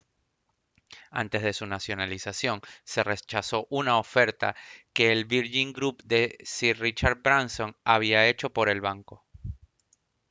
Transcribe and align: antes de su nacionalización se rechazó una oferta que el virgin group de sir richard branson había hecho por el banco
antes 1.11 1.43
de 1.43 1.53
su 1.53 1.67
nacionalización 1.67 2.61
se 2.83 3.03
rechazó 3.03 3.67
una 3.69 3.99
oferta 3.99 4.55
que 4.93 5.11
el 5.11 5.25
virgin 5.25 5.73
group 5.73 6.01
de 6.03 6.39
sir 6.43 6.79
richard 6.79 7.21
branson 7.21 7.77
había 7.83 8.25
hecho 8.27 8.49
por 8.49 8.67
el 8.67 8.81
banco 8.81 9.23